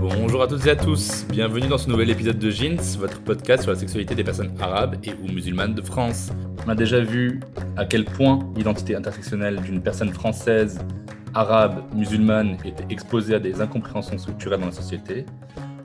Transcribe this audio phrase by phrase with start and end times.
[0.00, 3.64] Bonjour à toutes et à tous, bienvenue dans ce nouvel épisode de Jeans, votre podcast
[3.64, 6.30] sur la sexualité des personnes arabes et ou musulmanes de France.
[6.64, 7.40] On a déjà vu
[7.76, 10.78] à quel point l'identité intersectionnelle d'une personne française,
[11.34, 15.26] arabe, musulmane était exposée à des incompréhensions structurelles dans la société.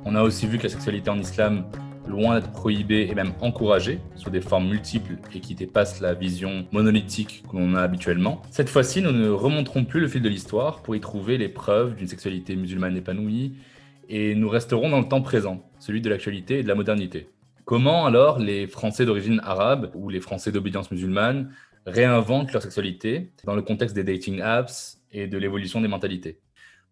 [0.10, 1.66] On a aussi vu que la sexualité en islam,
[2.08, 6.66] loin d'être prohibée et même encouragée, sous des formes multiples et qui dépassent la vision
[6.72, 8.42] monolithique que l'on a habituellement.
[8.50, 11.96] Cette fois-ci, nous ne remonterons plus le fil de l'histoire pour y trouver les preuves
[11.96, 13.56] d'une sexualité musulmane épanouie,
[14.08, 17.28] et nous resterons dans le temps présent, celui de l'actualité et de la modernité.
[17.66, 21.52] Comment alors les Français d'origine arabe ou les Français d'obédience musulmane
[21.86, 26.40] réinventent leur sexualité dans le contexte des dating apps et de l'évolution des mentalités?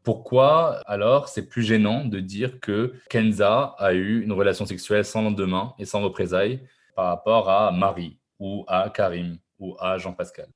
[0.06, 5.24] Pourquoi alors c'est plus gênant de dire que Kenza a eu une relation sexuelle sans
[5.24, 6.62] lendemain et sans représailles
[6.96, 10.48] par rapport à Marie ou à Karim ou à Jean-Pascal?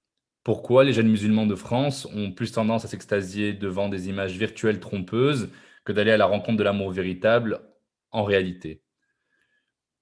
[0.44, 4.80] Pourquoi les jeunes musulmans de France ont plus tendance à s'extasier devant des images virtuelles
[4.80, 5.50] trompeuses
[5.83, 7.59] que d'aller à la rencontre de l'amour véritable
[8.11, 8.83] en réalité?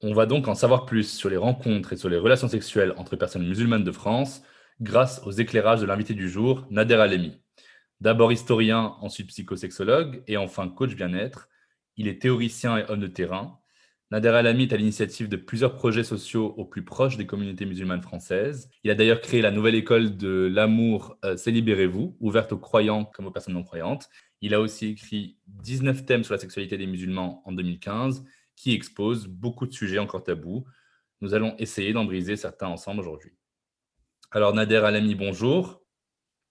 [0.01, 3.15] On va donc en savoir plus sur les rencontres et sur les relations sexuelles entre
[3.15, 4.43] personnes musulmanes de France
[4.81, 7.41] grâce aux éclairages de l'invité du jour, Nader Alemi.
[7.99, 11.49] D'abord historien, ensuite psychosexologue et enfin coach bien-être.
[11.95, 13.59] Il est théoricien et homme de terrain.
[14.11, 18.01] Nader Alami est à l'initiative de plusieurs projets sociaux au plus proche des communautés musulmanes
[18.01, 18.69] françaises.
[18.83, 23.03] Il a d'ailleurs créé la nouvelle école de l'amour euh, C'est libérez-vous, ouverte aux croyants
[23.03, 24.09] comme aux personnes non croyantes.
[24.41, 28.23] Il a aussi écrit 19 thèmes sur la sexualité des musulmans en 2015
[28.55, 30.65] qui exposent beaucoup de sujets encore tabous.
[31.21, 33.31] Nous allons essayer d'en briser certains ensemble aujourd'hui.
[34.31, 35.81] Alors Nader Alami, bonjour.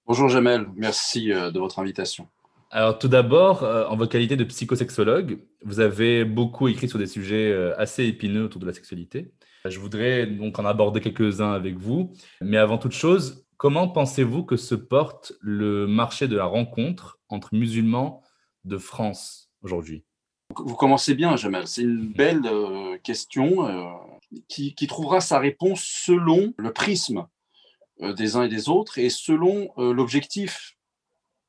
[0.08, 2.28] Bonjour Jamel, merci euh, de votre invitation.
[2.70, 7.08] Alors tout d'abord, euh, en votre qualité de psychosexologue, vous avez beaucoup écrit sur des
[7.08, 9.32] sujets euh, assez épineux autour de la sexualité.
[9.64, 12.12] Je voudrais donc en aborder quelques-uns avec vous.
[12.40, 17.52] Mais avant toute chose, comment pensez-vous que se porte le marché de la rencontre entre
[17.52, 18.22] musulmans
[18.64, 20.04] de France aujourd'hui?
[20.54, 21.66] Vous commencez bien, Jamel.
[21.66, 24.08] C'est une belle euh, question
[24.46, 27.26] qui, qui, trouvera sa réponse selon le prisme
[28.00, 30.76] des uns et des autres et selon euh, l'objectif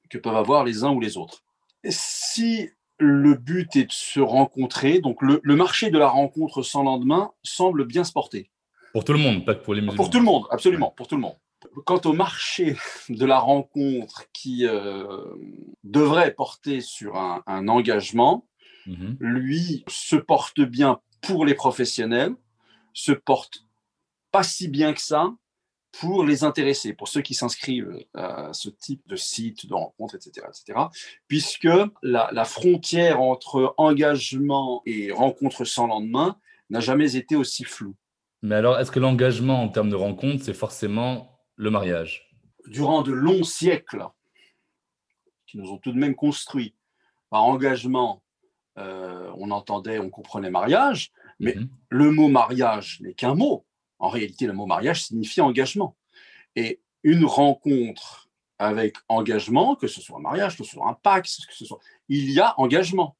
[0.09, 1.43] que peuvent avoir les uns ou les autres.
[1.89, 2.69] Si
[2.99, 7.31] le but est de se rencontrer, donc le, le, marché de la rencontre sans lendemain
[7.43, 8.49] semble bien se porter.
[8.93, 10.03] Pour tout le monde, pas que pour les musulmans.
[10.03, 11.35] Pour tout le monde, absolument, pour tout le monde.
[11.85, 12.75] Quant au marché
[13.09, 15.25] de la rencontre qui euh,
[15.83, 18.47] devrait porter sur un, un engagement,
[18.87, 19.15] mmh.
[19.19, 22.33] lui se porte bien pour les professionnels,
[22.93, 23.65] se porte
[24.31, 25.33] pas si bien que ça
[25.99, 30.47] pour les intéressés, pour ceux qui s'inscrivent à ce type de site, de rencontre, etc.,
[30.47, 30.79] etc.,
[31.27, 31.69] puisque
[32.01, 36.37] la, la frontière entre engagement et rencontre sans lendemain
[36.69, 37.95] n'a jamais été aussi floue.
[38.41, 42.29] Mais alors, est-ce que l'engagement en termes de rencontre, c'est forcément le mariage?
[42.67, 44.05] Durant de longs siècles,
[45.47, 46.75] qui nous ont tout de même construit
[47.29, 48.21] par engagement,
[48.77, 51.67] euh, on entendait, on comprenait mariage, mais -hmm.
[51.89, 53.65] le mot mariage n'est qu'un mot.
[53.99, 55.95] En réalité, le mot mariage signifie engagement.
[56.55, 61.45] Et une rencontre avec engagement, que ce soit un mariage, que ce soit un pacte,
[61.47, 63.15] que ce soit, il y a engagement.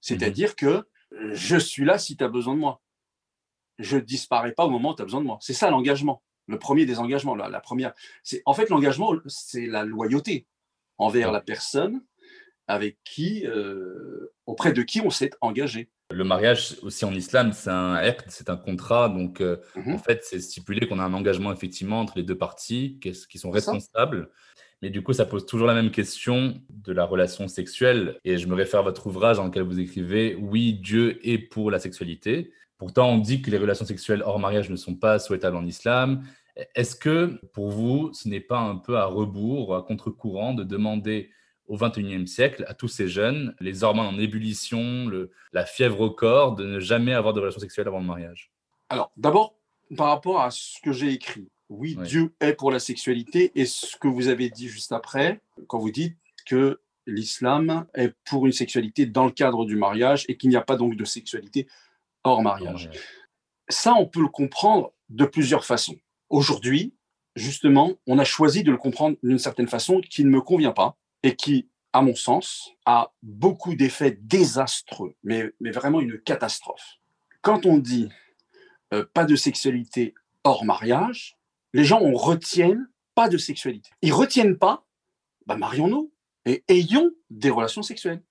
[0.00, 0.88] C'est-à-dire que
[1.32, 2.80] je suis là si tu as besoin de moi.
[3.78, 5.38] Je ne disparais pas au moment où tu as besoin de moi.
[5.40, 6.22] C'est ça l'engagement.
[6.46, 7.34] Le premier des engagements.
[7.34, 7.92] La, la première,
[8.22, 10.46] c'est en fait l'engagement, c'est la loyauté
[10.98, 12.02] envers la personne
[12.66, 15.90] avec qui, euh, auprès de qui on s'est engagé.
[16.10, 19.08] Le mariage aussi en islam, c'est un acte, c'est un contrat.
[19.08, 19.94] Donc, euh, mmh.
[19.94, 23.50] en fait, c'est stipulé qu'on a un engagement effectivement entre les deux parties qui sont
[23.50, 24.30] responsables.
[24.82, 28.18] Mais du coup, ça pose toujours la même question de la relation sexuelle.
[28.24, 31.70] Et je me réfère à votre ouvrage dans lequel vous écrivez Oui, Dieu est pour
[31.70, 32.52] la sexualité.
[32.78, 36.24] Pourtant, on dit que les relations sexuelles hors mariage ne sont pas souhaitables en islam.
[36.74, 41.30] Est-ce que pour vous, ce n'est pas un peu à rebours, à contre-courant de demander
[41.70, 46.10] au XXIe siècle à tous ces jeunes, les hormones en ébullition, le, la fièvre au
[46.10, 48.50] corps, de ne jamais avoir de relations sexuelles avant le mariage
[48.88, 49.54] Alors, d'abord,
[49.96, 53.66] par rapport à ce que j'ai écrit, oui, oui, Dieu est pour la sexualité, et
[53.66, 58.52] ce que vous avez dit juste après, quand vous dites que l'islam est pour une
[58.52, 61.68] sexualité dans le cadre du mariage et qu'il n'y a pas donc de sexualité
[62.24, 62.90] hors mariage.
[63.68, 65.96] Ça, on peut le comprendre de plusieurs façons.
[66.30, 66.94] Aujourd'hui,
[67.36, 70.96] justement, on a choisi de le comprendre d'une certaine façon qui ne me convient pas
[71.22, 76.98] et qui, à mon sens, a beaucoup d'effets désastreux, mais, mais vraiment une catastrophe.
[77.42, 78.08] Quand on dit
[78.92, 80.14] euh, pas de sexualité
[80.44, 81.38] hors mariage,
[81.72, 83.90] les gens on retiennent pas de sexualité.
[84.02, 84.86] Ils retiennent pas,
[85.46, 86.12] bah, marions-nous
[86.46, 88.22] et ayons des relations sexuelles.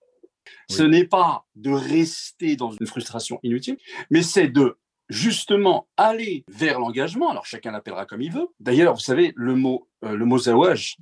[0.69, 3.77] Ce n'est pas de rester dans une frustration inutile,
[4.09, 7.29] mais c'est de justement aller vers l'engagement.
[7.29, 8.47] Alors chacun l'appellera comme il veut.
[8.59, 10.97] D'ailleurs, vous savez, le mot, euh, le mot zawaj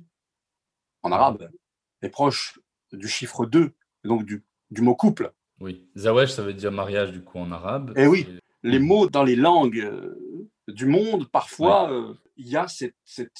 [1.02, 1.50] en arabe
[2.02, 2.58] est proche
[2.92, 3.72] du chiffre 2,
[4.04, 5.32] donc du, du mot couple.
[5.60, 7.92] Oui, zawaj, ça veut dire mariage du coup en arabe.
[7.96, 8.26] Et eh oui,
[8.62, 10.14] les mots dans les langues euh,
[10.68, 12.94] du monde, parfois, euh, il y a cette,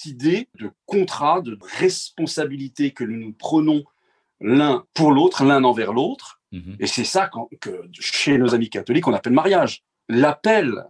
[0.04, 3.84] idée de contrat, de responsabilité que nous nous prenons
[4.40, 6.40] l'un pour l'autre, l'un envers l'autre.
[6.52, 6.76] Mhm.
[6.80, 9.84] Et c'est ça que chez nos amis catholiques, on appelle mariage.
[10.08, 10.84] L'appel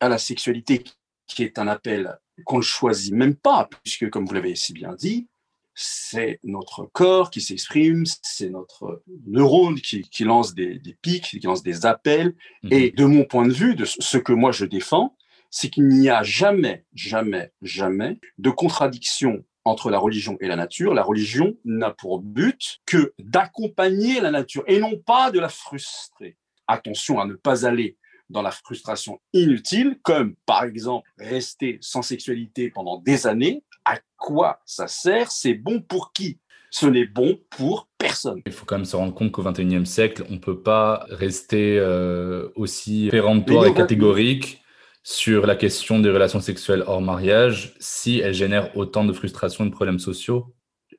[0.00, 0.84] à la sexualité,
[1.26, 4.94] qui est un appel qu'on ne choisit même pas, puisque, comme vous l'avez si bien
[4.94, 5.28] dit,
[5.74, 11.86] c'est notre corps qui s'exprime, c'est notre neurone qui, lance des, pics, qui lance des
[11.86, 12.34] appels.
[12.62, 12.72] Mhm.
[12.72, 15.16] Et de mon point de vue, de ce que moi je défends,
[15.50, 20.94] c'est qu'il n'y a jamais, jamais, jamais de contradiction entre la religion et la nature.
[20.94, 26.36] La religion n'a pour but que d'accompagner la nature et non pas de la frustrer.
[26.66, 27.96] Attention à ne pas aller
[28.30, 34.60] dans la frustration inutile, comme par exemple rester sans sexualité pendant des années, à quoi
[34.64, 36.38] ça sert C'est bon pour qui?
[36.70, 38.42] Ce n'est bon pour personne.
[38.46, 41.78] Il faut quand même se rendre compte qu'au XXIe siècle, on ne peut pas rester
[41.78, 44.60] euh, aussi péremptoire et catégorique
[45.04, 49.68] sur la question des relations sexuelles hors mariage si elles génèrent autant de frustration et
[49.68, 50.54] de problèmes sociaux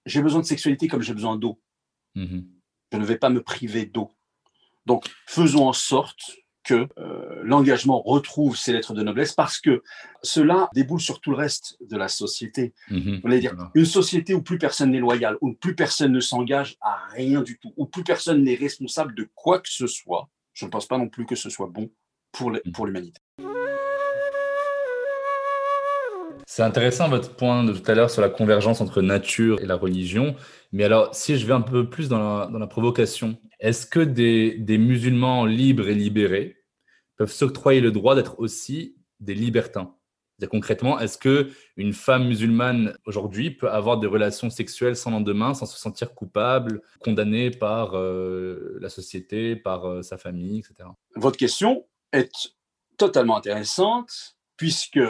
[0.05, 1.59] J'ai besoin de sexualité comme j'ai besoin d'eau.
[2.13, 2.45] Mhm.
[2.93, 4.11] Je ne vais pas me priver d'eau.
[4.85, 9.83] Donc, faisons en sorte que euh, l'engagement retrouve ses lettres de noblesse parce que
[10.23, 12.73] cela déboule sur tout le reste de la société.
[12.89, 13.21] Mhm.
[13.23, 16.75] On va dire une société où plus personne n'est loyal, où plus personne ne s'engage
[16.81, 20.29] à rien du tout, où plus personne n'est responsable de quoi que ce soit.
[20.53, 21.89] Je ne pense pas non plus que ce soit bon
[22.31, 22.62] pour mhm.
[22.85, 23.21] l'humanité.
[26.55, 29.75] C'est intéressant votre point de tout à l'heure sur la convergence entre nature et la
[29.75, 30.37] religion.
[30.71, 35.43] Mais alors, si je vais un peu plus dans la, provocation, est-ce que des, musulmans
[35.43, 36.55] libres et libérés
[37.17, 39.97] peuvent s'octroyer le droit d'être aussi des libertins?
[40.49, 45.65] Concrètement, est-ce que une femme musulmane aujourd'hui peut avoir des relations sexuelles sans lendemain, sans
[45.65, 50.87] se sentir coupable, condamnée par euh, la société, par euh, sa famille, etc.
[51.17, 52.31] Votre question est
[52.95, 55.01] totalement intéressante puisque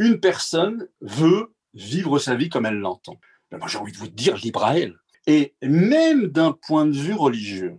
[0.00, 3.20] une personne veut vivre sa vie comme elle l'entend.
[3.50, 4.66] Ben, moi, j'ai envie de vous dire libre.
[5.26, 7.78] Et même d'un point de vue religieux,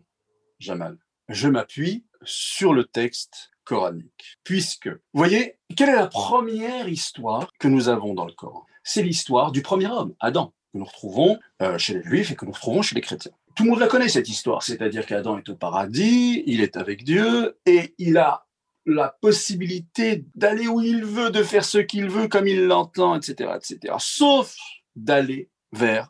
[0.59, 0.97] Jamal,
[1.29, 4.37] je m'appuie sur le texte coranique.
[4.43, 8.67] Puisque, vous voyez, quelle est la première histoire que nous avons dans le Coran?
[8.83, 12.45] C'est l'histoire du premier homme, Adam, que nous retrouvons euh, chez les Juifs et que
[12.45, 13.31] nous retrouvons chez les chrétiens.
[13.55, 14.61] Tout le monde la connaît, cette histoire.
[14.61, 18.45] C'est-à-dire qu'Adam est au paradis, il est avec Dieu et il a
[18.85, 23.51] la possibilité d'aller où il veut, de faire ce qu'il veut, comme il l'entend, etc.,
[23.55, 23.95] etc.
[23.99, 24.55] Sauf
[24.95, 26.09] d'aller vers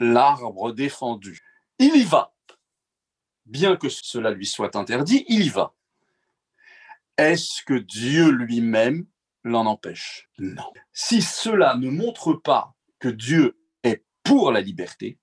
[0.00, 1.40] l'arbre défendu.
[1.78, 2.34] Il y va.
[3.46, 5.74] Bien que cela lui soit interdit, il y va.
[7.18, 9.06] Est-ce que Dieu lui-même
[9.44, 10.28] l'en empêche?
[10.38, 10.72] Non.
[10.92, 15.18] Si cela ne montre pas que Dieu est pour la liberté,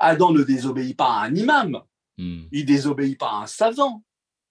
[0.00, 1.82] Adam ne désobéit pas à un imam,
[2.18, 2.44] hmm.
[2.52, 4.04] il désobéit pas à un savant,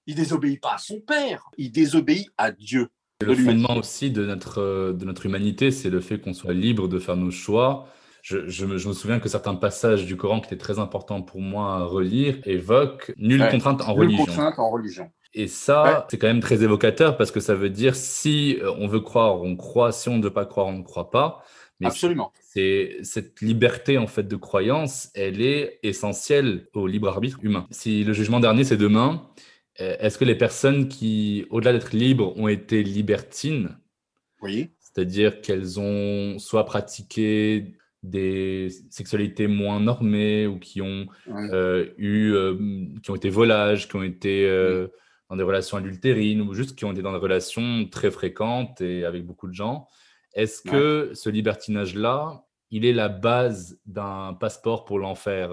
[0.10, 2.90] il désobéit pas à son père, il désobéit à Dieu.
[3.22, 6.98] Le fondement aussi de notre, de notre humanité, c'est le fait qu'on soit libre de
[6.98, 7.88] faire nos choix.
[8.24, 11.84] Je, me, souviens que certains passages du Coran qui étaient très importants pour moi à
[11.84, 14.26] relire évoquent nulle contrainte en religion.
[14.26, 15.12] contrainte en religion.
[15.36, 18.88] Et ça, c'est quand même très évocateur parce que ça veut dire si euh, on
[18.88, 21.44] veut croire, on croit, si on ne veut pas croire, on ne croit pas.
[21.80, 22.34] Mais Absolument.
[22.42, 27.68] C'est cette liberté en fait de croyance, elle est essentielle au libre arbitre humain.
[27.70, 29.34] Si le jugement dernier c'est demain, euh,
[29.80, 33.78] est-ce que les personnes qui, au-delà d'être libres, ont été libertines?
[34.42, 34.72] Oui.
[34.80, 42.56] C'est-à-dire qu'elles ont soit pratiqué des sexualités moins normées ou qui ont euh, eu, euh,
[43.04, 44.48] qui ont été volages, qui ont été
[45.30, 49.06] dans des relations adultérines ou juste qui ont été dans des relations très fréquentes et
[49.06, 49.88] avec beaucoup de gens.
[50.34, 55.52] Est-ce que ce libertinage-là, il est la base d'un passeport pour l'enfer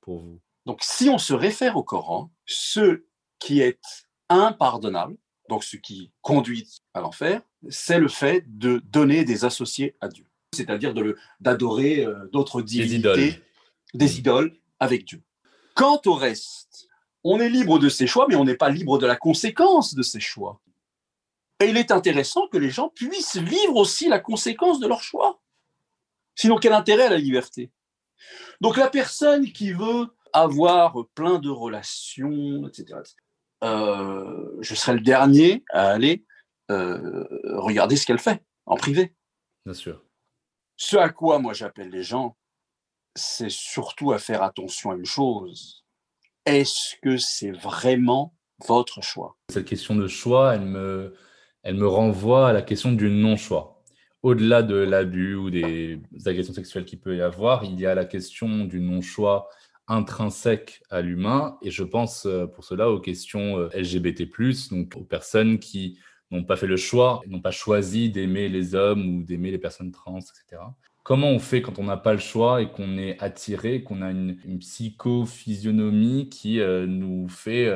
[0.00, 0.40] pour vous?
[0.66, 3.04] Donc, si on se réfère au Coran, ce
[3.38, 3.80] qui est
[4.28, 5.16] impardonnable,
[5.48, 10.26] donc ce qui conduit à l'enfer, c'est le fait de donner des associés à Dieu,
[10.54, 10.92] c'est-à-dire
[11.40, 13.40] d'adorer euh, d'autres divinités,
[13.94, 15.22] des idoles, avec Dieu.
[15.74, 16.88] Quant au reste,
[17.22, 20.02] on est libre de ses choix, mais on n'est pas libre de la conséquence de
[20.02, 20.60] ses choix.
[21.60, 25.40] Et il est intéressant que les gens puissent vivre aussi la conséquence de leurs choix.
[26.34, 27.70] Sinon, quel intérêt à la liberté?
[28.60, 33.00] Donc la personne qui veut avoir plein de relations, etc.,
[33.62, 36.24] euh, je serai le dernier à aller
[36.70, 37.26] euh,
[37.58, 39.14] regarder ce qu'elle fait en privé.
[39.66, 40.02] Bien sûr.
[40.76, 42.36] Ce à quoi moi j'appelle les gens,
[43.14, 45.84] c'est surtout à faire attention à une chose.
[46.46, 48.34] Est-ce que c'est vraiment
[48.66, 49.36] votre choix?
[49.50, 51.14] Cette question de choix, elle me,
[51.62, 53.82] elle me renvoie à la question du non-choix.
[54.22, 58.04] Au-delà de l'abus ou des agressions sexuelles qu'il peut y avoir, il y a la
[58.04, 59.48] question du non-choix
[59.90, 61.58] intrinsèque à l'humain.
[61.62, 64.22] Et je pense euh, pour cela aux questions euh, LGBT,
[64.70, 65.98] donc aux personnes qui
[66.30, 69.90] n'ont pas fait le choix, n'ont pas choisi d'aimer les hommes ou d'aimer les personnes
[69.90, 70.62] trans, etc.
[71.02, 74.10] Comment on fait quand on n'a pas le choix et qu'on est attiré, qu'on a
[74.10, 77.68] une, psychophysionomie qui euh, nous fait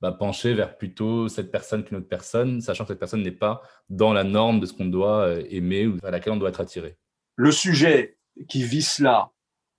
[0.00, 3.62] bah, pencher vers plutôt cette personne qu'une autre personne, sachant que cette personne n'est pas
[3.88, 6.96] dans la norme de ce qu'on doit aimer ou à laquelle on doit être attiré?
[7.36, 8.16] Le sujet
[8.48, 9.30] qui vit cela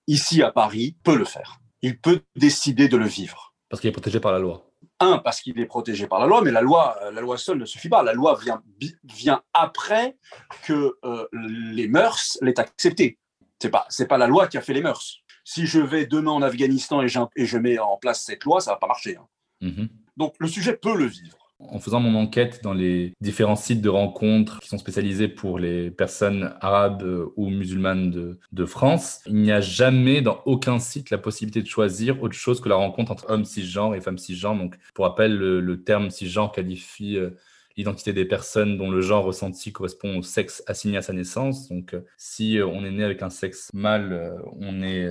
[0.06, 3.54] ici à Paris peut le faire il peut décider de le vivre.
[3.68, 4.70] Parce qu'il est protégé par la loi.
[5.00, 7.66] Un, parce qu'il est protégé par la loi, mais la loi, la loi seule ne
[7.66, 8.02] suffit pas.
[8.02, 8.62] La loi vient,
[9.04, 10.16] vient après
[10.62, 13.18] que euh, les mœurs l'aient accepté.
[13.60, 15.18] C'est pas, c'est pas la loi qui a fait les mœurs.
[15.44, 18.70] Si je vais demain en Afghanistan et, et je mets en place cette loi, ça
[18.72, 19.18] va pas marcher.
[19.18, 19.26] Hein.
[19.60, 19.88] Mhm.
[20.16, 21.43] Donc le sujet peut le vivre.
[21.60, 25.90] En faisant mon enquête dans les différents sites de rencontres qui sont spécialisés pour les
[25.90, 31.18] personnes arabes euh, ou musulmanes de, France, il n'y a jamais dans aucun site la
[31.18, 34.56] possibilité de choisir autre chose que la rencontre entre hommes cisgenres et femmes cisgenres.
[34.56, 37.30] Donc, pour rappel, le, le terme cisgenre qualifie euh,
[37.76, 41.68] l'identité des personnes dont le genre ressenti correspond au sexe assigné à sa naissance.
[41.68, 45.08] Donc, euh, si euh, on est né avec un sexe mâle, euh, on est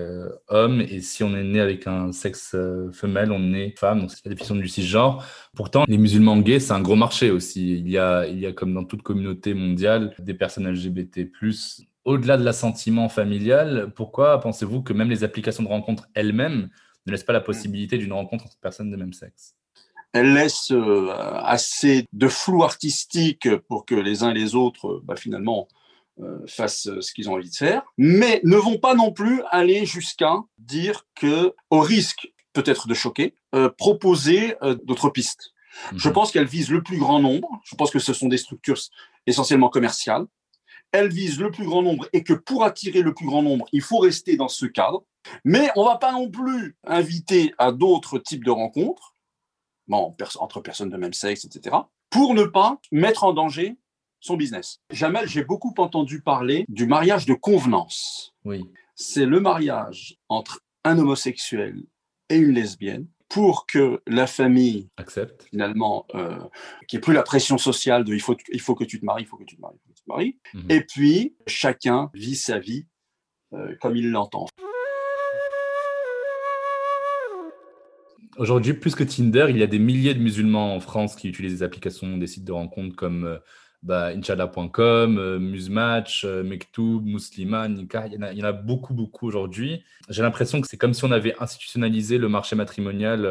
[0.48, 2.56] homme, et si on est né avec un sexe
[2.92, 4.02] femelle, on est femme.
[4.02, 5.26] Donc, c'est la définition du cisgenre.
[5.56, 7.78] Pourtant, les musulmans gays, c'est un gros marché aussi.
[7.78, 11.32] Il y a, il y a comme dans toute communauté mondiale, des personnes LGBT+,
[12.06, 16.70] au-delà de l'assentiment familial, pourquoi pensez-vous que même les applications de rencontre elles-mêmes
[17.06, 19.56] ne laissent pas la possibilité d'une rencontre entre personnes de même sexe?
[20.14, 21.12] Elle laisse euh,
[21.44, 25.68] assez de flou artistique pour que les uns et les autres, euh, bah, finalement,
[26.22, 29.86] euh, fassent ce qu'ils ont envie de faire, mais ne vont pas non plus aller
[29.86, 33.34] jusqu'à dire que, au risque peut-être de choquer,
[33.80, 35.54] proposer d'autres pistes.
[35.92, 35.98] Mhm.
[35.98, 37.60] Je pense qu'elle vise le plus grand nombre.
[37.64, 38.78] Je pense que ce sont des structures
[39.26, 40.28] essentiellement commerciales.
[40.92, 43.82] Elle vise le plus grand nombre et que pour attirer le plus grand nombre, il
[43.82, 45.04] faut rester dans ce cadre.
[45.44, 49.13] Mais on va pas non plus inviter à d'autres types de rencontres
[49.88, 51.76] bon, entre personnes de même sexe, etc.,
[52.10, 53.78] pour ne pas mettre en danger
[54.20, 54.80] son business.
[54.90, 58.34] Jamel, j'ai beaucoup entendu parler du mariage de convenance.
[58.46, 58.64] Oui.
[58.96, 61.84] C'est le mariage entre un homosexuel
[62.30, 66.38] et une lesbienne pour que la famille accepte finalement euh,
[66.88, 69.06] qu'il n'y ait plus la pression sociale de il faut, il faut que tu te
[69.06, 70.40] maries, il faut que tu te maries, il faut que tu te maries.
[70.54, 70.66] Mhm.
[70.72, 72.86] Et puis chacun vit sa vie
[73.54, 74.46] euh, comme il l'entend.
[78.38, 81.60] Aujourd'hui, plus que Tinder, il y a des milliers de musulmans en France qui utilisent
[81.60, 83.38] des applications, des sites de rencontres comme euh,
[83.84, 88.08] bah, Inch'Allah.com, euh, Musematch, euh, Mektoub, Muslima, Nika.
[88.08, 89.84] Il y, en a, beaucoup, beaucoup aujourd'hui.
[90.10, 93.22] J'ai l'impression que c'est comme si on avait institutionnalisé le marché matrimonial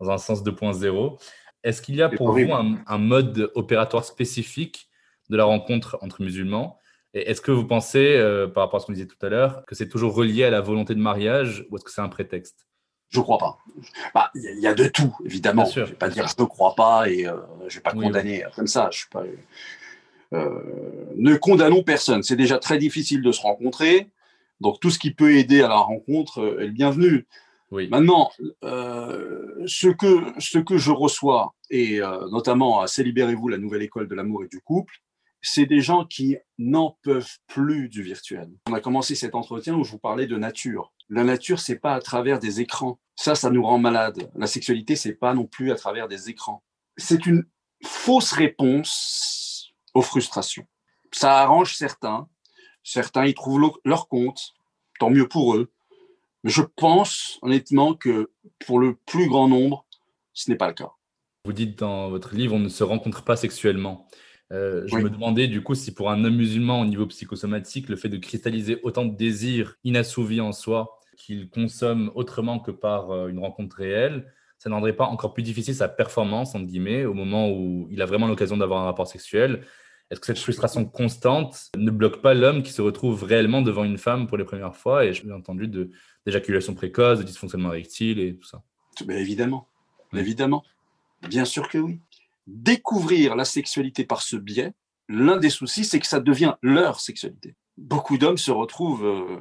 [0.00, 1.18] dans un sens 2.0.
[1.62, 4.88] Est-ce qu'il y a pour vous un, mode opératoire spécifique
[5.30, 6.78] de la rencontre entre musulmans?
[7.14, 8.18] Et est-ce que vous pensez,
[8.54, 10.60] par rapport à ce qu'on disait tout à l'heure, que c'est toujours relié à la
[10.60, 12.66] volonté de mariage ou est-ce que c'est un prétexte?
[13.14, 13.58] Je crois pas.
[14.14, 15.64] Bah, il y, a de tout, évidemment.
[15.64, 17.92] je ne vais pas dire je ne crois pas et euh, je ne vais pas
[17.92, 18.88] condamner comme ça.
[18.92, 19.24] Je suis pas,
[20.32, 20.60] euh,
[21.16, 22.22] ne condamnons personne.
[22.22, 24.10] C'est déjà très difficile de se rencontrer.
[24.60, 27.26] Donc tout ce qui peut aider à la rencontre euh, est le bienvenu.
[27.70, 27.88] Oui.
[27.88, 28.30] Maintenant,
[28.62, 31.98] ce, que, ce que je reçois, et
[32.30, 34.94] notamment à Célibérez-vous, la nouvelle école de l'amour et du couple,
[35.46, 38.50] c'est des gens qui n'en peuvent plus du virtuel.
[38.68, 40.92] On a commencé cet entretien où je vous parlais de nature.
[41.10, 42.98] La nature, c'est pas à travers des écrans.
[43.14, 44.30] Ça, ça nous rend malade.
[44.34, 46.64] La sexualité, c'est pas non plus à travers des écrans.
[46.96, 47.44] C'est une
[47.84, 50.66] fausse réponse aux frustrations.
[51.12, 52.26] Ça arrange certains.
[52.82, 54.54] Certains y trouvent leur compte.
[54.98, 55.72] Tant mieux pour eux.
[56.42, 58.32] Mais je pense honnêtement que
[58.66, 59.84] pour le plus grand nombre,
[60.32, 60.92] ce n'est pas le cas.
[61.44, 64.08] Vous dites dans votre livre, on ne se rencontre pas sexuellement.
[64.52, 67.96] Euh, je me demandais du coup si pour un homme musulman au niveau psychosomatique, le
[67.96, 73.28] fait de cristalliser autant de désirs inassouvis en soi qu'il consomme autrement que par euh,
[73.28, 77.14] une rencontre réelle, ça ne rendrait pas encore plus difficile sa performance, entre guillemets, au
[77.14, 79.62] moment où il a vraiment l'occasion d'avoir un rapport sexuel.
[80.10, 83.98] Est-ce que cette frustration constante ne bloque pas l'homme qui se retrouve réellement devant une
[83.98, 85.04] femme pour les premières fois?
[85.04, 85.68] Et j'ai entendu
[86.24, 88.62] d'éjaculation précoce, de dysfonctionnement rectile et tout ça.
[89.06, 89.68] Mais évidemment,
[90.12, 90.62] évidemment.
[91.28, 92.00] Bien sûr que oui.
[92.46, 94.72] Découvrir la sexualité par ce biais,
[95.08, 97.56] l'un des soucis, c'est que ça devient leur sexualité.
[97.76, 99.38] Beaucoup d'hommes se retrouvent euh,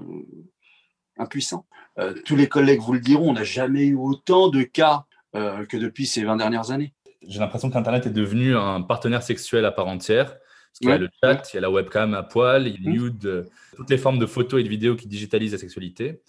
[1.17, 1.65] impuissants.
[1.99, 5.05] Euh, tous les collègues vous le diront, on n'a jamais eu autant de cas
[5.35, 6.93] euh, que depuis ces 20 dernières années.
[7.27, 10.37] J'ai l'impression qu'Internet est devenu un partenaire sexuel à part entière.
[10.37, 12.87] Parce qu'il y a le chat, il y a la webcam à poil, il y
[12.87, 12.93] a mmh.
[12.93, 16.19] nude, toutes les formes de photos et de vidéos qui digitalisent la sexualité,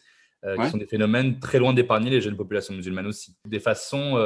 [0.44, 3.34] qui sont des phénomènes très loin d'épargner les jeunes populations musulmanes aussi.
[3.46, 4.18] Des façons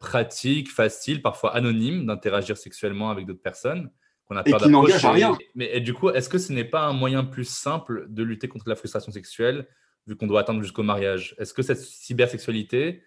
[0.00, 3.90] pratiques, faciles, parfois anonymes d'interagir sexuellement avec d'autres personnes
[4.26, 5.06] qu'on a peur d'approcher.
[5.06, 5.38] à rien.
[5.54, 8.68] Mais du coup, est-ce que ce n'est pas un moyen plus simple de lutter contre
[8.68, 9.66] la frustration sexuelle
[10.06, 11.34] vu qu'on doit attendre jusqu'au mariage?
[11.38, 13.02] Est-ce que cette cybersexualité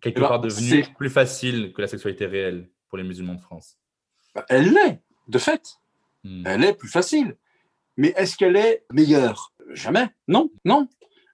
[0.00, 3.78] quelque part devenue plus facile que la sexualité réelle pour les musulmans de France?
[4.34, 5.78] Bah, Elle l'est, de fait.
[6.24, 6.42] Hmm.
[6.46, 7.36] Elle est plus facile.
[7.96, 9.52] Mais est-ce qu'elle est meilleure?
[9.72, 10.08] Jamais.
[10.28, 10.88] Non, non.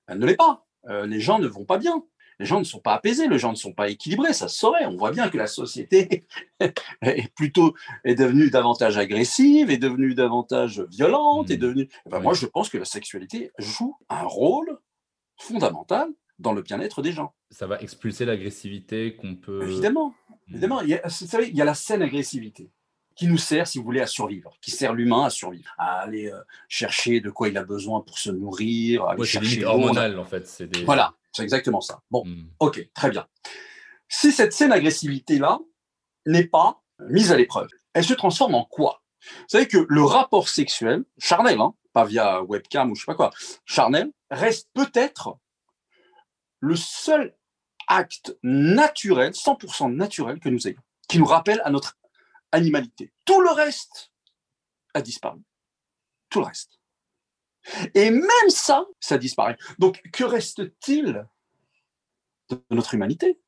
[0.07, 0.67] Elle ne l'est pas.
[0.89, 2.05] Euh, les gens ne vont pas bien
[2.39, 4.87] les gens ne sont pas apaisés, les gens ne sont pas équilibrés, ça se saurait.
[4.87, 6.25] On voit bien que la société
[7.03, 7.75] est plutôt
[8.05, 11.61] est devenue davantage agressive, est devenue davantage violente, est mmh.
[11.61, 11.89] devenue.
[12.07, 14.79] Ben, moi, je pense que la sexualité joue un rôle
[15.37, 17.35] fondamental dans le bien-être des gens.
[17.51, 19.63] Ça va expulser l'agressivité qu'on peut.
[19.63, 20.53] Évidemment, mmh.
[20.53, 20.81] évidemment.
[20.81, 22.71] Il y, a, vous savez, il y a la saine agressivité
[23.15, 26.33] qui nous sert, si vous voulez, à survivre, qui sert l'humain à survivre, à aller
[26.33, 29.65] euh, chercher de quoi il a besoin pour se nourrir, à aller chercher.
[29.65, 30.63] hormonal, en fait.
[30.63, 30.83] Des...
[30.85, 32.01] Voilà, c'est exactement ça.
[32.11, 32.49] Bon, hmm.
[32.61, 33.27] ok, très bien.
[34.09, 35.59] Si cette saine agressivité-là
[36.27, 39.03] n'est pas mise à l'épreuve, elle se transforme en quoi?
[39.23, 43.15] Vous savez que le rapport sexuel, charnel, hein, pas via webcam ou je sais pas
[43.15, 43.33] quoi,
[43.65, 45.39] charnel, reste peut-être
[46.61, 47.35] le seul
[47.89, 51.99] acte naturel, 100% naturel que nous ayons, qui nous rappelle à notre
[52.53, 53.13] animalité.
[53.25, 54.13] Tout le reste
[54.95, 55.41] a disparu.
[56.31, 56.81] Tout le reste.
[57.95, 59.57] Et même ça, ça disparaît.
[59.79, 61.27] Donc, que reste-t-il
[62.51, 63.39] de notre humanité?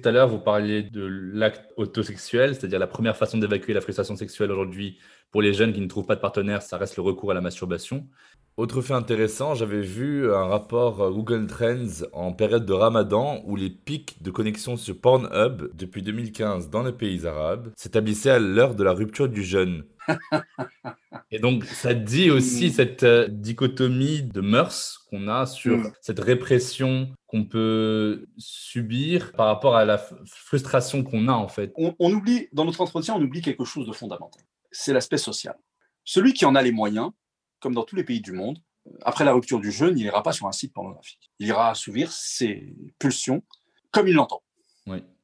[0.00, 4.14] Tout à l'heure, vous parliez de l'acte autosexuel, c'est-à-dire la première façon d'évacuer la frustration
[4.14, 4.98] sexuelle aujourd'hui
[5.32, 7.40] pour les jeunes qui ne trouvent pas de partenaire, ça reste le recours à la
[7.40, 8.06] masturbation.
[8.58, 13.54] Autre fait intéressant, j'avais vu un rapport euh, Google Trends en période de Ramadan où
[13.54, 18.74] les pics de connexion sur Pornhub depuis 2015 dans les pays arabes s'établissaient à l'heure
[18.74, 19.84] de la rupture du jeûne.
[21.30, 22.70] Et donc, ça dit aussi mm.
[22.70, 25.92] cette euh, dichotomie de mœurs qu'on a sur mm.
[26.00, 31.70] cette répression qu'on peut subir par rapport à la frustration qu'on a en fait.
[31.76, 34.42] On, on, oublie, dans notre entretien, on oublie quelque chose de fondamental.
[34.72, 35.54] C'est l'aspect social.
[36.02, 37.12] Celui qui en a les moyens
[37.60, 38.58] comme dans tous les pays du monde,
[39.02, 41.30] après la rupture du jeûne, il n'ira pas sur un site pornographique.
[41.38, 43.42] Il ira assouvir ses pulsions
[43.90, 44.42] comme il l'entend.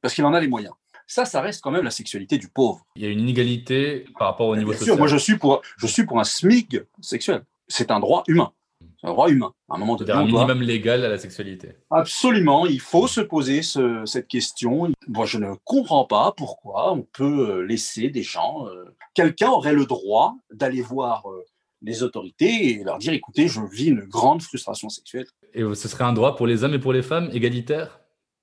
[0.02, 0.74] Parce qu'il en a les moyens.
[1.06, 2.86] Ça, ça reste quand même la sexualité du pauvre.
[2.96, 4.94] Il y a une inégalité par rapport au niveau Bien social.
[4.94, 7.44] Sûr, moi, je suis, pour, je suis pour un SMIG sexuel.
[7.68, 8.52] C'est un droit humain.
[9.00, 9.52] C'est un droit humain.
[9.68, 11.72] À un moment donné, un minimum légal à la sexualité.
[11.90, 12.66] Absolument.
[12.66, 14.90] Il faut se poser cette question.
[15.08, 18.66] Moi, je ne comprends pas pourquoi on peut euh, laisser des gens.
[18.66, 21.44] Euh, quelqu'un aurait le droit d'aller voir euh,
[21.84, 25.26] les autorités et leur dire écoutez, je vis une grande frustration sexuelle.
[25.52, 28.00] Et ce serait un droit pour les hommes et pour les femmes égalitaire?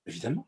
[0.08, 0.48] Évidemment.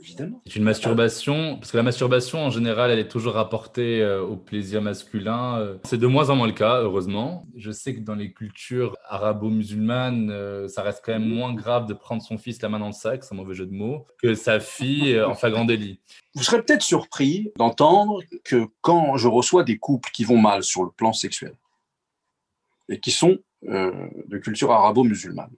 [0.00, 0.42] évidemment.
[0.46, 4.36] C'est une masturbation, parce que la masturbation en général, elle est toujours rapportée euh, au
[4.36, 5.58] plaisir masculin.
[5.58, 5.78] Euh.
[5.84, 7.46] C'est de moins en moins le cas, heureusement.
[7.56, 11.94] Je sais que dans les cultures arabo-musulmanes, euh, ça reste quand même moins grave de
[11.94, 14.34] prendre son fils la main dans le sac, c'est un mauvais jeu de mots, que
[14.34, 16.00] sa fille en flagrant délit.
[16.34, 20.84] Vous serez peut-être surpris d'entendre que quand je reçois des couples qui vont mal sur
[20.84, 21.54] le plan sexuel,
[22.90, 25.54] et qui sont euh, de culture arabo-musulmane.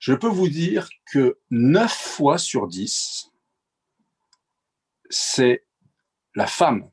[0.00, 3.30] Je peux vous dire que 9 fois sur 10,
[5.08, 5.64] c'est
[6.34, 6.90] la femme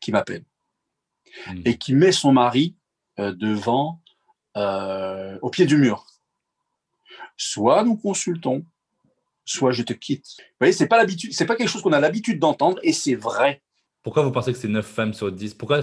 [0.00, 0.44] qui m'appelle
[1.46, 1.62] hmm.
[1.64, 2.74] et qui met son mari
[3.18, 4.02] euh, devant,
[4.56, 6.06] euh, au pied du mur.
[7.36, 8.64] Soit nous consultons,
[9.44, 10.36] soit je te quitte.
[10.38, 13.14] Vous voyez, c'est pas l'habitude, c'est pas quelque chose qu'on a l'habitude d'entendre et c'est
[13.14, 13.62] vrai.
[14.02, 15.82] Pourquoi vous pensez que c'est 9 femmes sur 10 Pourquoi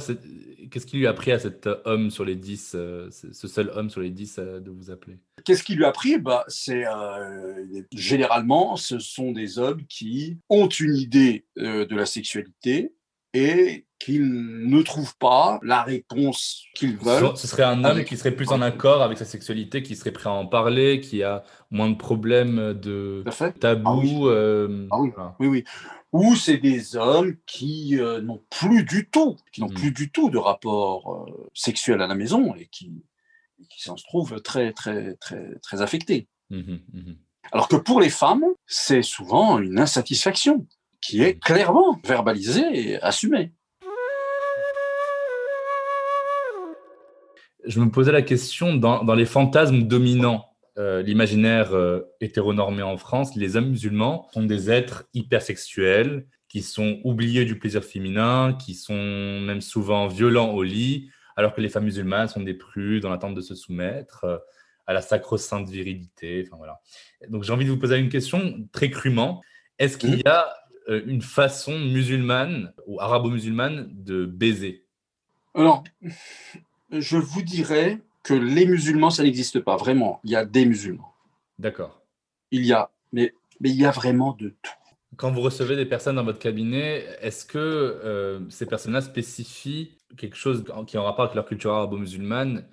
[0.74, 3.92] Qu'est-ce qui lui a appris à cet homme sur les 10, euh, ce seul homme
[3.92, 5.20] sur les 10 euh, de vous appeler?
[5.46, 10.68] Qu'est-ce qui lui a appris bah, c'est, euh, Généralement, ce sont des hommes qui ont
[10.68, 12.92] une idée de la sexualité
[13.36, 17.38] et qu'ils ne trouvent pas la réponse qu'ils veulent.
[17.38, 20.32] Ce serait un homme qui serait plus en accord avec sa sexualité, qui serait prêt
[20.32, 23.24] à en parler, qui a moins de problèmes de
[23.60, 24.28] tabou.
[24.28, 25.12] Ah oui.
[25.20, 25.64] Ah oui, oui
[26.13, 29.73] ou c'est des hommes qui euh, n'ont plus du tout, qui n'ont mmh.
[29.73, 33.04] plus du tout de rapport euh, sexuel à la maison et qui,
[33.69, 36.28] qui s'en trouvent très, très, très, très affectés.
[36.52, 37.13] Mmh mmh
[37.52, 40.67] Alors que pour les femmes, c'est souvent une insatisfaction.
[41.02, 43.52] qui est clairement verbalisé et assumé.
[47.65, 53.36] Je me posais la question, dans, les fantasmes dominants, euh, l'imaginaire euh, hétéronormé en France,
[53.36, 59.40] les hommes musulmans sont des êtres hypersexuels qui sont oubliés du plaisir féminin, qui sont
[59.42, 63.36] même souvent violents au lit, alors que les femmes musulmanes sont des prudes dans l'attente
[63.36, 64.38] de se soumettre euh,
[64.88, 66.44] à la sacro-sainte virilité.
[66.48, 66.82] Enfin, voilà.
[67.30, 69.42] Donc j'ai envie de vous poser une question très crûment.
[69.78, 70.54] Est-ce qu'il y a
[70.88, 74.86] une façon musulmane ou arabo-musulmane de baiser?
[75.56, 75.84] Alors,
[76.92, 80.20] je vous dirais que les musulmans, ça n'existe pas, vraiment.
[80.24, 81.14] Il y a des musulmans.
[81.60, 82.02] D'accord.
[82.52, 84.72] Il y a, mais, mais il y a vraiment de tout.
[85.18, 90.36] Quand vous recevez des personnes dans votre cabinet, est-ce que euh, ces personnes-là spécifient quelque
[90.36, 92.66] chose qui est en rapport avec leur culture arabo-musulmane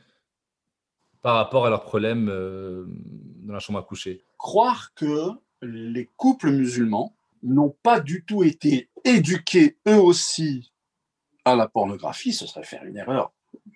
[1.21, 2.87] par rapport à leurs problèmes euh,
[3.43, 4.25] dans la chambre à coucher?
[4.39, 10.73] Croire que les couples musulmans n'ont pas du tout été éduqués eux aussi
[11.45, 13.33] à la pornographie, ce serait faire une erreur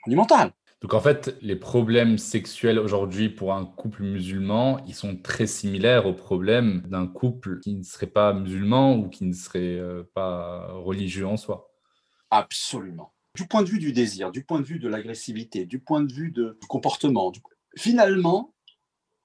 [0.07, 0.53] monumentale.
[0.85, 6.05] Donc en fait, les problèmes sexuels aujourd'hui pour un couple musulman, ils sont très similaires
[6.05, 10.71] aux problèmes d'un couple qui ne serait pas musulman ou qui ne serait euh, pas
[10.73, 11.71] religieux en soi.
[12.29, 13.15] Absolument.
[13.35, 16.13] Du point de vue du désir, du point de vue de l'agressivité, du point de
[16.13, 17.33] vue du comportement,
[17.79, 18.53] finalement,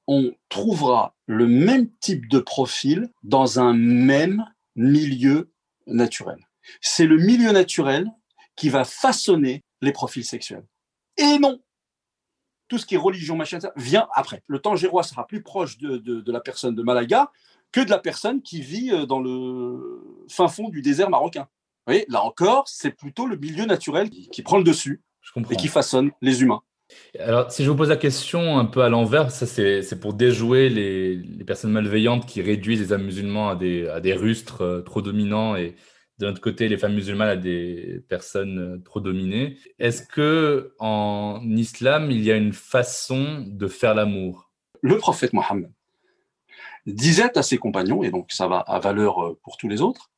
[0.07, 4.45] on trouvera le même type de profil dans un même
[4.77, 5.51] milieu
[5.87, 6.39] naturel.
[6.79, 8.09] C'est le milieu naturel
[8.55, 10.63] qui va façonner les profils sexuels.
[11.19, 11.59] Et non,
[12.69, 14.43] tout ce qui est religion, machin, ça, vient après.
[14.47, 17.31] Le temps gérois sera plus proche de, la personne de Malaga
[17.71, 21.47] que de la personne qui vit euh, dans le fin fond du désert marocain.
[21.85, 25.01] Vous voyez, là encore, c'est plutôt le milieu naturel qui, prend le dessus
[25.51, 26.61] et qui façonne les humains.
[27.19, 30.69] Alors, si je vous pose la question un peu à l'envers, ça c'est pour déjouer
[30.69, 35.01] les, personnes malveillantes qui réduisent les âmes musulmans à des, à des rustres euh, trop
[35.01, 35.75] dominants et,
[36.19, 39.57] de notre côté les femmes musulmanes à des personnes euh, trop dominées.
[39.79, 44.51] Est-ce que en islam, il y a une façon de faire l'amour?
[44.81, 45.71] Le prophète Mohammed
[46.85, 50.11] disait à ses compagnons, et donc ça va à valeur euh, pour tous les autres,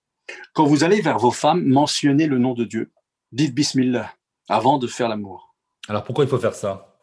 [0.53, 2.91] quand vous allez vers vos femmes, mentionnez le nom de Dieu.
[3.31, 4.13] Dites Bismillah
[4.49, 5.55] avant de faire l'amour.
[5.87, 6.97] Alors pourquoi il faut faire ça?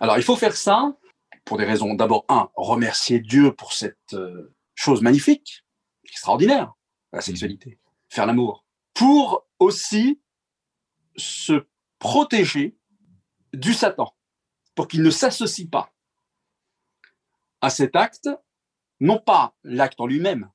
[0.00, 0.96] Alors il faut faire ça
[1.44, 1.94] pour des raisons.
[1.94, 5.64] D'abord, un, remercier Dieu pour cette euh, chose magnifique,
[6.04, 6.72] extraordinaire,
[7.12, 7.78] la sexualité
[8.14, 10.20] faire l'amour, pour aussi
[11.16, 11.66] se
[11.98, 12.76] protéger
[13.52, 14.14] du Satan,
[14.74, 15.92] pour qu'il ne s'associe pas
[17.60, 18.28] à cet acte,
[19.00, 20.50] non pas l'acte en lui-même,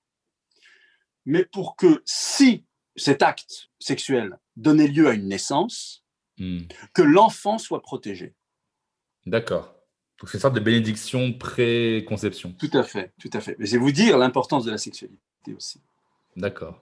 [1.25, 6.05] mais pour que si cet acte sexuel donnait lieu à une naissance,
[6.37, 6.61] hmm.
[6.93, 8.35] que l'enfant soit protégé.
[9.25, 9.75] D'accord.
[10.19, 12.53] Donc c'est une sorte de bénédiction pré-conception.
[12.53, 13.55] Tout à fait, tout à fait.
[13.59, 15.19] Mais vais vous dire l'importance de la sexualité
[15.55, 15.81] aussi.
[16.35, 16.81] D'accord.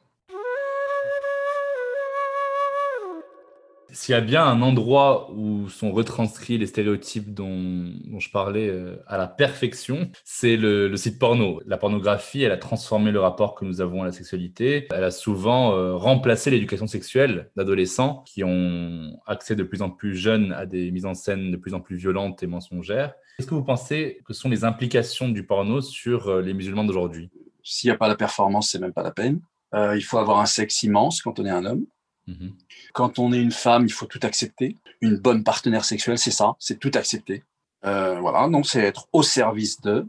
[3.91, 8.97] S'il y a bien un endroit où sont retranscrits les stéréotypes dont, je parlais euh,
[9.07, 11.61] à la perfection, c'est le, site porno.
[11.65, 14.87] La pornographie, elle a transformé le rapport que nous avons à la sexualité.
[14.93, 20.15] Elle a souvent euh, remplacé l'éducation sexuelle d'adolescents qui ont accès de plus en plus
[20.15, 23.13] jeunes à des mises en scène de plus en plus violentes et mensongères.
[23.37, 27.29] Qu'est-ce que vous pensez que sont les implications du porno sur euh, les musulmans d'aujourd'hui?
[27.63, 29.41] S'il n'y a pas la performance, c'est même pas la peine.
[29.73, 31.85] il faut avoir un sexe immense quand on est un homme.
[32.27, 32.53] Mhm.
[32.93, 34.75] Quand on est une femme, il faut tout accepter.
[35.01, 37.43] Une bonne partenaire sexuelle, c'est ça, c'est tout accepter.
[37.85, 40.05] Euh, voilà, donc c'est être au service de.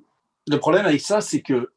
[0.49, 1.71] Le problème avec ça, c'est que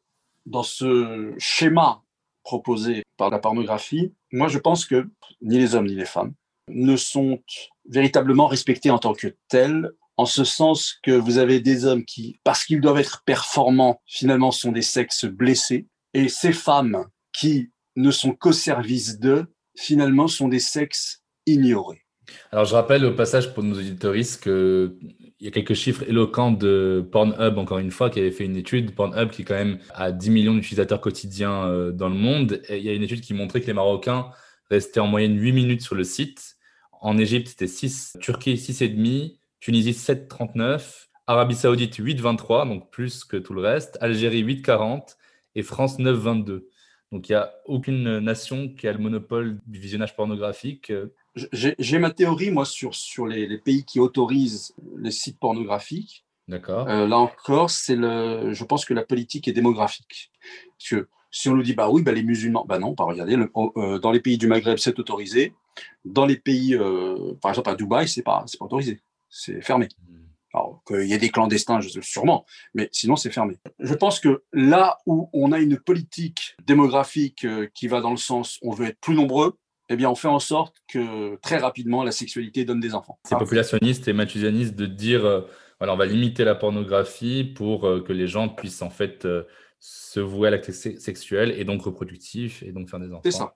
[0.46, 2.02] dans ce schéma
[2.42, 5.08] proposé par la pornographie, moi je pense que
[5.40, 6.32] ni les hommes ni les femmes
[6.68, 7.40] ne sont
[7.88, 12.40] véritablement respectés en tant que tels, en ce sens que vous avez des hommes qui,
[12.44, 18.10] parce qu'ils doivent être performants, finalement sont des sexes blessés, et ces femmes qui ne
[18.10, 22.02] sont qu'au service d'eux finalement, sont des sexes ignorés.
[22.50, 24.94] Alors, je rappelle au passage pour nos auditoristes qu'il
[25.40, 28.94] y a quelques chiffres éloquents de Pornhub, encore une fois, qui avait fait une étude.
[28.94, 32.62] Pornhub qui, quand même, a 10 millions d'utilisateurs quotidiens euh, dans le monde.
[32.68, 34.30] Il y a une étude qui montrait que les Marocains
[34.70, 36.56] restaient en moyenne 8 minutes sur le site.
[37.00, 43.54] En Égypte, c'était 6, Turquie 6,5, Tunisie 7,39, Arabie Saoudite 8,23, donc plus que tout
[43.54, 45.16] le reste, Algérie 8,40
[45.54, 46.62] et France 9,22.
[47.12, 50.92] Donc il n'y a aucune nation qui a le monopole du visionnage pornographique.
[51.52, 56.24] J'ai ma théorie, moi, sur, sur les, pays qui autorisent les sites pornographiques.
[56.48, 56.88] D'accord.
[56.88, 60.32] Euh, là encore, c'est le, je pense que la politique est démographique.
[60.78, 63.36] Parce que si on nous dit, bah oui, bah les musulmans, bah non, pas regardez,
[63.36, 65.54] euh, dans les pays du Maghreb, c'est autorisé.
[66.04, 69.00] Dans les pays, euh, par exemple à Dubaï, c'est pas, pas autorisé.
[69.28, 69.88] C'est fermé.
[70.54, 73.56] Alors qu'il y ait des clandestins, sûrement, mais sinon c'est fermé.
[73.78, 78.16] Je pense que là où on a une politique démographique euh, qui va dans le
[78.16, 82.04] sens on veut être plus nombreux, eh bien on fait en sorte que très rapidement
[82.04, 83.18] la sexualité donne des enfants.
[83.26, 85.40] C'est populationniste et mathusianiste de dire euh,
[85.78, 89.26] voilà, on va limiter la pornographie pour euh, que les gens puissent en fait
[89.80, 93.22] se vouer à l'acte sexuel et donc reproductif et donc faire des enfants.
[93.24, 93.54] C'est ça.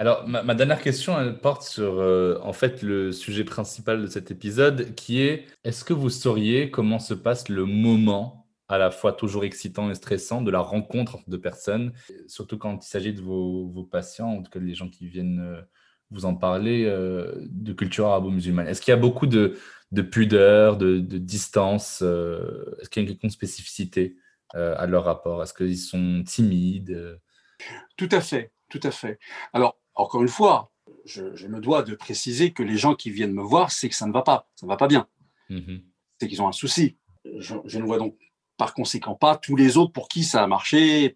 [0.00, 4.30] Alors, ma, dernière question, elle porte sur euh, en fait le sujet principal de cet
[4.30, 9.12] épisode, qui est est-ce que vous sauriez comment se passe le moment à la fois
[9.12, 11.92] toujours excitant et stressant de la rencontre entre deux personnes,
[12.28, 15.60] surtout quand il s'agit de vos, patients, en tout cas des gens qui viennent euh,
[16.12, 18.68] vous en parler euh, de culture arabo-musulmane.
[18.68, 19.56] Est-ce qu'il y a beaucoup de,
[20.12, 24.16] pudeur, de, distance Est-ce qu'il y a une quelconque spécificité
[24.54, 25.42] à leur rapport?
[25.42, 27.18] Est-ce qu'ils sont timides
[27.96, 29.18] Tout à fait, tout à fait.
[29.52, 30.70] Alors, encore une fois,
[31.04, 34.06] je, me dois de préciser que les gens qui viennent me voir, c'est que ça
[34.06, 35.06] ne va pas, ça ne va pas bien.
[35.50, 35.82] Mhm.
[36.18, 36.96] C'est qu'ils ont un souci.
[37.38, 38.16] Je, ne vois donc
[38.56, 41.14] par conséquent pas tous les autres pour qui ça a marché, et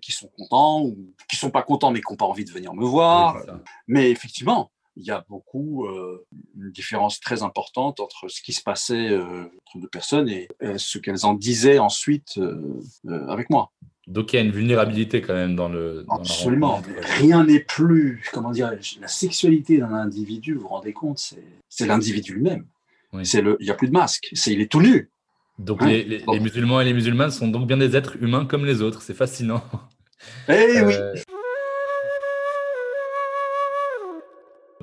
[0.00, 2.74] qui sont contents, ou qui sont pas contents mais qui n'ont pas envie de venir
[2.74, 3.36] me voir.
[3.86, 8.62] mais effectivement, il y a beaucoup, euh, une différence très importante entre ce qui se
[8.62, 12.80] passait euh, entre deux personnes et, ce qu'elles en disaient ensuite euh,
[13.28, 13.72] avec moi.
[14.08, 16.04] Donc il y a une vulnérabilité quand même dans le.
[16.08, 16.82] Absolument.
[17.18, 21.22] Rien n'est plus, comment dire, la sexualité d'un individu, vous vous rendez compte,
[21.68, 22.66] c'est l'individu lui-même.
[23.22, 24.28] C'est le, il n'y a plus de masque.
[24.32, 25.10] C'est, il est tout nu.
[25.58, 28.80] Donc hein les, musulmans et les musulmanes sont donc bien des êtres humains comme les
[28.80, 29.02] autres.
[29.02, 29.62] C'est fascinant.
[30.48, 30.94] Eh oui.
[30.94, 31.14] Euh,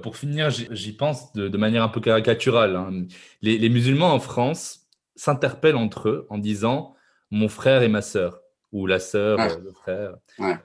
[0.01, 2.75] pour finir, j'y pense de, manière un peu caricaturale.
[2.75, 3.05] Hein.
[3.41, 6.95] Les, les musulmans en France s'interpellent entre eux en disant
[7.31, 10.15] mon frère et ma sœur ou la sœur, euh, le frère,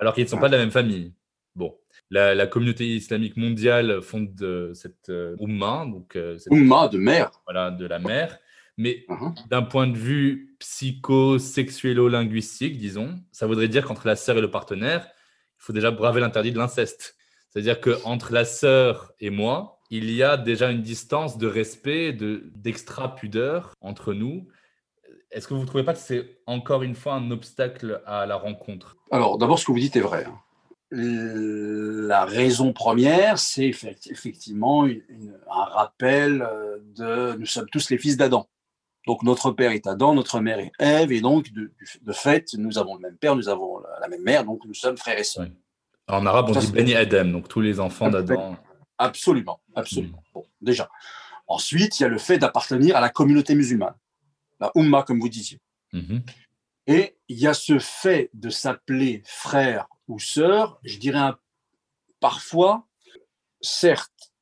[0.01, 1.13] alors qu'ils ne sont pas de la même famille.
[1.55, 1.77] Bon,
[2.11, 7.31] la, communauté islamique mondiale fonde euh, cette euh, donc cette, de mère.
[7.47, 8.39] Voilà, de la mère.
[8.77, 9.49] Mais uh-huh.
[9.49, 15.07] d'un point de vue psycho-sexuelo-linguistique, disons, ça voudrait dire qu'entre la sœur et le partenaire,
[15.07, 17.17] il faut déjà braver l'interdit de l'inceste.
[17.51, 23.75] C'est-à-dire qu'entre la sœur et moi, il y a déjà une distance de respect, d'extra-pudeur
[23.81, 24.49] entre nous
[25.35, 28.37] est-ce que vous ne trouvez pas que c'est encore une fois un obstacle à la
[28.37, 28.97] rencontre?
[29.11, 30.25] Alors, d'abord, ce que vous dites est vrai.
[30.27, 30.39] Hein.
[30.93, 33.73] La raison première, c'est
[34.11, 38.47] effectivement un rappel euh, de nous sommes tous les fils d'Adam.
[39.07, 41.73] Donc notre père est Adam, notre mère est Ève, et donc de,
[42.13, 45.19] fait, nous avons le même père, nous avons la, même mère, donc nous sommes frères
[45.19, 45.49] et sœurs.
[46.07, 48.57] En arabe, on dit Beni Adam, donc tous les enfants d'Adam.
[48.97, 50.23] Absolument, absolument.
[50.33, 50.89] Bon, déjà.
[51.49, 53.95] Ensuite, il y a le fait d'appartenir à la communauté musulmane
[54.61, 55.61] la Ummah, comme vous disiez.
[55.93, 56.23] Mhm.
[56.87, 61.31] Et il y a ce fait de s'appeler frère ou sœur, je dirais
[62.21, 62.87] parfois,
[63.61, 64.33] certes,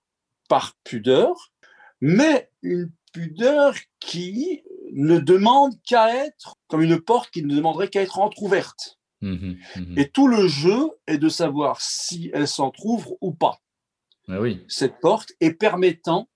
[0.49, 1.53] par pudeur,
[2.01, 8.03] mais une pudeur qui ne demande qu'à être comme une porte qui ne demanderait qu'à
[8.03, 8.99] être entr'ouverte.
[9.21, 9.57] Mhm.
[9.97, 13.61] Et tout le jeu est de savoir si elle s'entr'ouvre ou pas.
[14.29, 14.65] Ah oui.
[14.69, 16.29] Cette porte, et permettant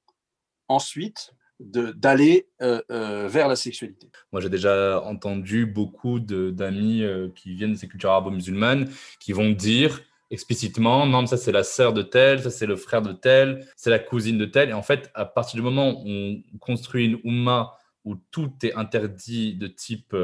[0.68, 4.10] ensuite d'aller euh, euh, vers la sexualité.
[4.32, 8.90] Moi, j'ai déjà entendu beaucoup d'amis euh, qui viennent de ces cultures arabo-musulmanes
[9.20, 13.00] qui vont dire explicitement non, ça c'est la sœur de tel, ça c'est le frère
[13.00, 14.70] de tel, c'est la cousine de tel.
[14.70, 18.74] Et en fait, à partir du moment où on construit une umma où tout est
[18.74, 20.16] interdit de type,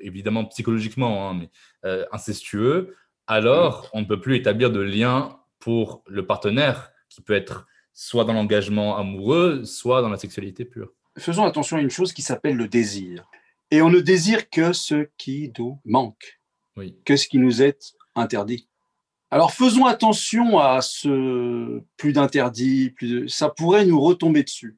[0.00, 1.50] évidemment psychologiquement, hein, mais
[2.12, 7.66] incestueux, alors on ne peut plus établir de lien pour le partenaire qui peut être
[7.98, 10.92] soit dans l'engagement amoureux, soit dans la sexualité pure.
[11.18, 13.24] Faisons attention à une chose qui s'appelle le désir.
[13.70, 16.38] Et on ne désire que ce qui nous manque,
[16.76, 16.94] oui.
[17.06, 18.68] que ce qui nous est interdit.
[19.30, 23.26] Alors faisons attention à ce plus d'interdit, plus de...
[23.28, 24.76] ça pourrait nous retomber dessus.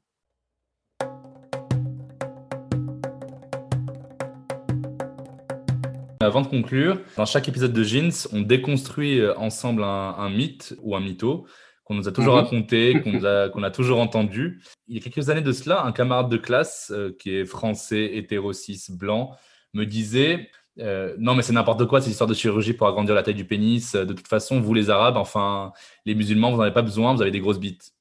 [6.21, 10.95] Avant de conclure, dans chaque épisode de Jeans, on déconstruit ensemble un, un mythe ou
[10.95, 11.47] un mytho
[11.89, 12.45] qu'on nous a toujours mhm.
[12.45, 13.03] raconté,
[13.53, 14.61] qu'on a, toujours entendu.
[14.89, 18.17] Il y a quelques années de cela, un camarade de classe euh, qui est français,
[18.17, 18.53] hétéro,
[18.91, 19.35] blanc,
[19.73, 23.23] me disait euh, Non, mais c'est n'importe quoi, cette histoire de chirurgie pour agrandir la
[23.23, 23.93] taille du pénis.
[23.95, 25.73] De toute façon, vous les Arabes, enfin,
[26.05, 27.93] les musulmans, vous n'en avez pas besoin, vous avez des grosses bites.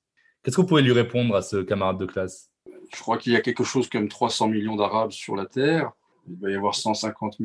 [0.43, 2.51] Qu'est-ce que vous pouvez lui répondre à ce camarade de classe?
[2.93, 5.91] Je crois qu'il y a quelque chose comme 300 millions d'Arabes sur la Terre.
[6.29, 7.37] Il va y avoir 150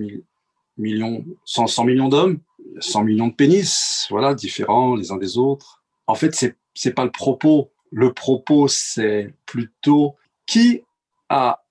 [0.77, 2.41] millions, 100, 100 millions d'hommes,
[2.81, 7.05] 100 millions de pénis, voilà, différents les uns des autres en fait, c'est n'est pas
[7.05, 7.73] le propos.
[7.91, 10.83] Le propos, c'est plutôt qui
[11.29, 11.63] a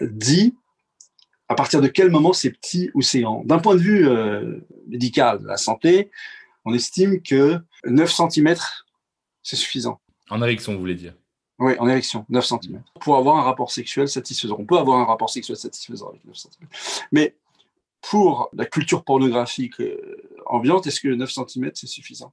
[0.00, 0.54] dit
[1.48, 3.44] à partir de quel moment c'est petit ou c'est grand.
[3.44, 6.10] D'un point de vue euh, médical, la santé,
[6.64, 8.54] on estime que 9 cm,
[9.42, 10.00] c'est suffisant.
[10.30, 11.14] En érection, vous voulez dire?
[11.58, 12.82] Oui, en érection, 9 cm.
[13.00, 14.56] Pour avoir un rapport sexuel satisfaisant.
[14.58, 16.68] On peut avoir un rapport sexuel satisfaisant avec 9 cm.
[17.10, 17.36] Mais
[18.00, 22.32] pour la culture pornographique euh, ambiante, est-ce que 9 cm, c'est suffisant?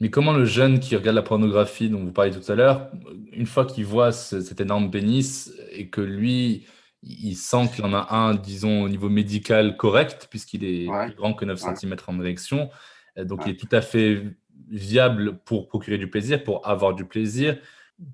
[0.00, 2.90] Mais comment le jeune qui regarde la pornographie dont vous parliez tout à l'heure,
[3.32, 6.66] une fois qu'il voit cet énorme pénis et que lui,
[7.02, 11.34] il sent qu'il en a un, disons, au niveau médical correct, puisqu'il est plus grand
[11.34, 12.70] que 9 cm en érection,
[13.18, 14.22] euh, donc il est tout à fait
[14.70, 17.58] viable pour procurer du plaisir, pour avoir du plaisir.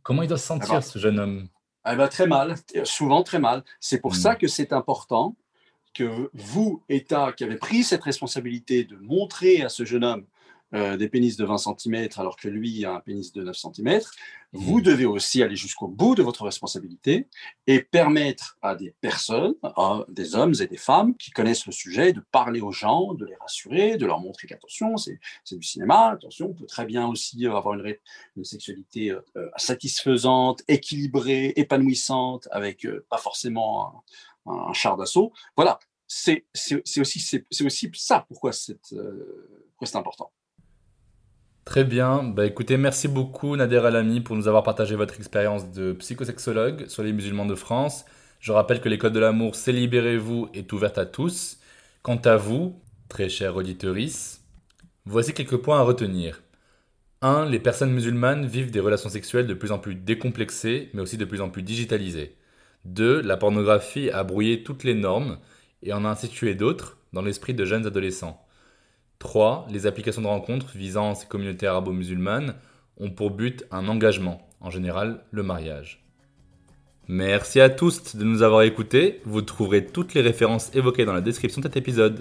[0.02, 1.48] Comment il doit se sentir, ce jeune homme?
[1.90, 3.62] eh ben, Très mal, souvent très mal.
[3.80, 4.16] C'est pour hmm.
[4.16, 5.36] ça que c'est important
[5.92, 10.24] que vous, État, qui avez pris cette responsabilité de montrer à ce jeune homme
[10.74, 14.00] euh, des pénis de 20 cm alors que lui a un pénis de 9 cm,
[14.52, 14.82] vous mmh.
[14.82, 17.28] devez aussi aller jusqu'au bout de votre responsabilité
[17.66, 22.12] et permettre à des personnes, à des hommes et des femmes qui connaissent le sujet,
[22.12, 25.18] de parler aux gens, de les rassurer, de leur montrer qu'attention, c'est
[25.50, 27.96] du cinéma, attention, on peut très bien aussi avoir une,
[28.36, 34.04] une sexualité euh, satisfaisante, équilibrée, épanouissante, avec euh, pas forcément
[34.46, 35.32] un, char d'assaut.
[35.56, 37.00] Voilà, c'est aussi,
[37.64, 38.78] aussi ça pourquoi c'est
[39.94, 40.32] important.
[41.64, 42.22] Très bien.
[42.22, 47.02] Bah, écoutez, merci beaucoup Nader Alami pour nous avoir partagé votre expérience de psychosexologue sur
[47.02, 48.04] les musulmans de France.
[48.40, 51.58] Je rappelle que l'école de l'amour C'est Libérez-vous est ouverte à tous.
[52.02, 53.96] Quant à vous, très chers auditeurs,
[55.06, 56.42] voici quelques points à retenir.
[57.22, 57.46] 1.
[57.46, 61.24] Les personnes musulmanes vivent des relations sexuelles de plus en plus décomplexées, mais aussi de
[61.24, 62.36] plus en plus digitalisées.
[62.84, 63.22] 2.
[63.22, 65.38] La pornographie a brouillé toutes les normes
[65.82, 68.43] et en a institué d'autres dans l'esprit de jeunes adolescents.
[69.24, 69.66] 3.
[69.70, 72.54] Les applications de rencontres visant ces communautés arabo-musulmanes
[72.98, 76.04] ont pour but un engagement, en général le mariage.
[77.08, 81.22] Merci à tous de nous avoir écoutés, vous trouverez toutes les références évoquées dans la
[81.22, 82.20] description de cet épisode.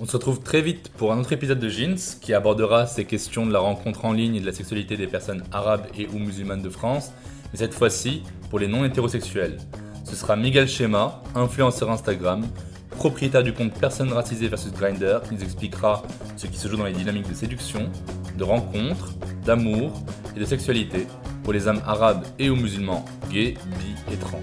[0.00, 3.44] On se retrouve très vite pour un autre épisode de Jeans qui abordera ces questions
[3.44, 6.62] de la rencontre en ligne et de la sexualité des personnes arabes et ou musulmanes
[6.62, 7.12] de France,
[7.52, 9.58] mais cette fois-ci pour les non hétérosexuels.
[10.04, 12.44] Ce sera Miguel Schema, influenceur Instagram,
[13.00, 16.02] propriétaire du compte Personne Racisée versus Grinder, qui nous expliquera
[16.36, 17.88] ce qui se joue dans les dynamiques de séduction,
[18.36, 19.14] de rencontre,
[19.46, 20.04] d'amour
[20.36, 21.06] et de sexualité
[21.42, 24.38] pour les âmes arabes et ou musulmans, gays, bi et trans.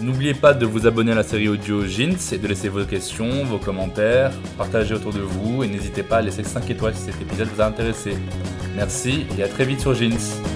[0.00, 3.44] N'oubliez pas de vous abonner à la série audio Jeans et de laisser vos questions,
[3.44, 7.20] vos commentaires, partager autour de vous et n'hésitez pas à laisser 5 étoiles si cet
[7.20, 8.16] épisode vous a intéressé.
[8.76, 10.55] Merci et à très vite sur Jeans.